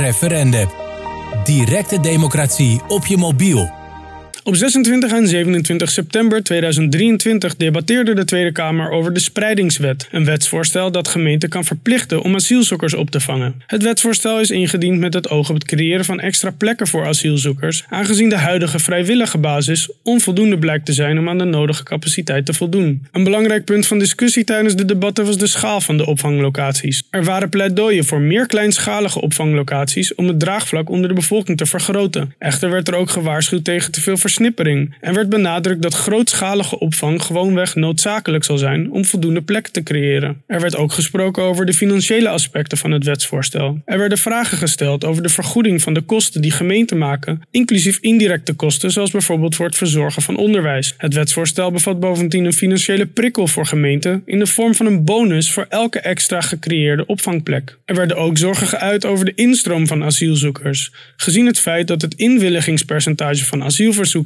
Referendum. 0.00 0.68
Directe 1.44 2.00
democratie 2.00 2.80
op 2.88 3.06
je 3.06 3.16
mobiel. 3.16 3.79
Op 4.50 4.56
26 4.56 5.12
en 5.12 5.28
27 5.28 5.90
september 5.90 6.42
2023 6.42 7.56
debatteerde 7.56 8.14
de 8.14 8.24
Tweede 8.24 8.52
Kamer 8.52 8.90
over 8.90 9.12
de 9.12 9.20
Spreidingswet, 9.20 10.08
een 10.10 10.24
wetsvoorstel 10.24 10.92
dat 10.92 11.08
gemeenten 11.08 11.48
kan 11.48 11.64
verplichten 11.64 12.22
om 12.22 12.34
asielzoekers 12.34 12.94
op 12.94 13.10
te 13.10 13.20
vangen. 13.20 13.62
Het 13.66 13.82
wetsvoorstel 13.82 14.40
is 14.40 14.50
ingediend 14.50 14.98
met 14.98 15.14
het 15.14 15.28
oog 15.28 15.48
op 15.48 15.54
het 15.54 15.64
creëren 15.64 16.04
van 16.04 16.20
extra 16.20 16.50
plekken 16.50 16.86
voor 16.86 17.06
asielzoekers, 17.06 17.84
aangezien 17.88 18.28
de 18.28 18.36
huidige 18.36 18.78
vrijwillige 18.78 19.38
basis 19.38 19.90
onvoldoende 20.02 20.58
blijkt 20.58 20.86
te 20.86 20.92
zijn 20.92 21.18
om 21.18 21.28
aan 21.28 21.38
de 21.38 21.44
nodige 21.44 21.82
capaciteit 21.82 22.46
te 22.46 22.52
voldoen. 22.52 23.06
Een 23.12 23.24
belangrijk 23.24 23.64
punt 23.64 23.86
van 23.86 23.98
discussie 23.98 24.44
tijdens 24.44 24.76
de 24.76 24.84
debatten 24.84 25.24
was 25.24 25.38
de 25.38 25.46
schaal 25.46 25.80
van 25.80 25.96
de 25.96 26.06
opvanglocaties. 26.06 27.02
Er 27.10 27.24
waren 27.24 27.48
pleidooien 27.48 28.04
voor 28.04 28.20
meer 28.20 28.46
kleinschalige 28.46 29.20
opvanglocaties 29.20 30.14
om 30.14 30.26
het 30.26 30.40
draagvlak 30.40 30.90
onder 30.90 31.08
de 31.08 31.14
bevolking 31.14 31.56
te 31.56 31.66
vergroten. 31.66 32.34
Echter 32.38 32.70
werd 32.70 32.88
er 32.88 32.94
ook 32.94 33.10
gewaarschuwd 33.10 33.64
tegen 33.64 33.92
te 33.92 34.00
veel 34.00 34.16
en 35.00 35.14
werd 35.14 35.28
benadrukt 35.28 35.82
dat 35.82 35.94
grootschalige 35.94 36.78
opvang 36.78 37.22
gewoonweg 37.22 37.74
noodzakelijk 37.74 38.44
zal 38.44 38.58
zijn 38.58 38.90
om 38.90 39.04
voldoende 39.04 39.42
plekken 39.42 39.72
te 39.72 39.82
creëren. 39.82 40.42
Er 40.46 40.60
werd 40.60 40.76
ook 40.76 40.92
gesproken 40.92 41.42
over 41.42 41.66
de 41.66 41.72
financiële 41.72 42.28
aspecten 42.28 42.78
van 42.78 42.90
het 42.90 43.04
wetsvoorstel. 43.04 43.80
Er 43.84 43.98
werden 43.98 44.18
vragen 44.18 44.58
gesteld 44.58 45.04
over 45.04 45.22
de 45.22 45.28
vergoeding 45.28 45.82
van 45.82 45.94
de 45.94 46.00
kosten 46.00 46.42
die 46.42 46.50
gemeenten 46.50 46.98
maken, 46.98 47.42
inclusief 47.50 47.98
indirecte 48.00 48.52
kosten 48.52 48.90
zoals 48.90 49.10
bijvoorbeeld 49.10 49.54
voor 49.54 49.66
het 49.66 49.76
verzorgen 49.76 50.22
van 50.22 50.36
onderwijs. 50.36 50.94
Het 50.96 51.14
wetsvoorstel 51.14 51.70
bevat 51.70 52.00
bovendien 52.00 52.44
een 52.44 52.52
financiële 52.52 53.06
prikkel 53.06 53.46
voor 53.46 53.66
gemeenten 53.66 54.22
in 54.26 54.38
de 54.38 54.46
vorm 54.46 54.74
van 54.74 54.86
een 54.86 55.04
bonus 55.04 55.52
voor 55.52 55.66
elke 55.68 56.00
extra 56.00 56.40
gecreëerde 56.40 57.06
opvangplek. 57.06 57.78
Er 57.84 57.94
werden 57.94 58.16
ook 58.16 58.38
zorgen 58.38 58.66
geuit 58.66 59.06
over 59.06 59.24
de 59.24 59.34
instroom 59.34 59.86
van 59.86 60.04
asielzoekers, 60.04 60.92
gezien 61.16 61.46
het 61.46 61.60
feit 61.60 61.88
dat 61.88 62.02
het 62.02 62.14
inwilligingspercentage 62.14 63.44
van 63.44 63.62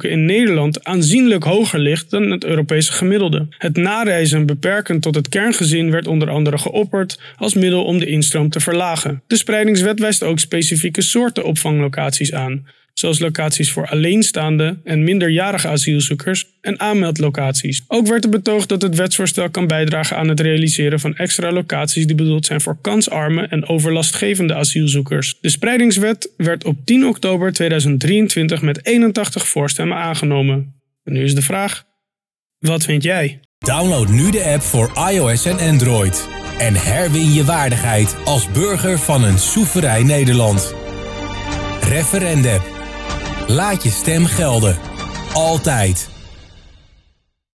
in 0.03 0.25
Nederland 0.25 0.83
aanzienlijk 0.83 1.43
hoger 1.43 1.79
ligt 1.79 2.09
dan 2.09 2.31
het 2.31 2.43
Europese 2.43 2.91
gemiddelde. 2.91 3.47
Het 3.49 3.77
nareizen 3.77 4.45
beperkend 4.45 5.01
tot 5.01 5.15
het 5.15 5.29
kerngezin 5.29 5.91
werd 5.91 6.07
onder 6.07 6.29
andere 6.29 6.57
geopperd 6.57 7.19
als 7.37 7.53
middel 7.53 7.83
om 7.83 7.99
de 7.99 8.05
instroom 8.05 8.49
te 8.49 8.59
verlagen. 8.59 9.23
De 9.27 9.37
spreidingswet 9.37 9.99
wijst 9.99 10.23
ook 10.23 10.39
specifieke 10.39 11.01
soorten 11.01 11.43
opvanglocaties 11.43 12.33
aan, 12.33 12.65
zoals 12.95 13.19
locaties 13.19 13.71
voor 13.71 13.87
alleenstaande 13.87 14.77
en 14.83 15.03
minderjarige 15.03 15.67
asielzoekers 15.67 16.45
en 16.61 16.79
aanmeldlocaties. 16.79 17.83
Ook 17.87 18.07
werd 18.07 18.23
er 18.23 18.29
betoogd 18.29 18.69
dat 18.69 18.81
het 18.81 18.95
wetsvoorstel 18.95 19.49
kan 19.49 19.67
bijdragen 19.67 20.17
aan 20.17 20.27
het 20.27 20.39
realiseren 20.39 20.99
van 20.99 21.15
extra 21.15 21.51
locaties 21.51 22.05
die 22.05 22.15
bedoeld 22.15 22.45
zijn 22.45 22.61
voor 22.61 22.77
kansarme 22.81 23.47
en 23.47 23.67
overlastgevende 23.67 24.53
asielzoekers. 24.55 25.37
De 25.41 25.49
spreidingswet 25.49 26.29
werd 26.37 26.63
op 26.63 26.77
10 26.85 27.05
oktober 27.05 27.53
2023 27.53 28.61
met 28.61 28.85
81 28.85 29.47
voorstemmen 29.47 29.97
aangenomen. 29.97 30.73
En 31.03 31.13
nu 31.13 31.23
is 31.23 31.35
de 31.35 31.41
vraag: 31.41 31.85
wat 32.59 32.83
vind 32.83 33.03
jij? 33.03 33.39
Download 33.57 34.09
nu 34.09 34.31
de 34.31 34.43
app 34.43 34.61
voor 34.61 34.91
iOS 35.11 35.45
en 35.45 35.59
Android. 35.59 36.27
En 36.57 36.75
herwin 36.75 37.33
je 37.33 37.45
waardigheid 37.45 38.15
als 38.25 38.51
burger 38.51 38.99
van 38.99 39.23
een 39.23 39.39
soeverein 39.39 40.05
Nederland. 40.05 40.75
Referendum. 41.81 42.74
Laat 43.47 43.83
je 43.83 43.89
stem 43.89 44.25
gelden. 44.25 44.77
Altijd. 45.33 46.14